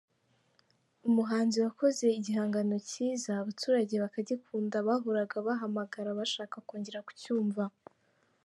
[1.07, 7.63] Umuhanzi wakoze igihangano cyiza, abaturage bakagikunda bahoraga bahamagara bashaka kongera kucyumva.